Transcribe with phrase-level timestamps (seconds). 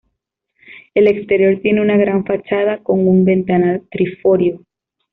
[0.95, 4.63] El exterior tiene una gran fachada, con un ventanal triforio.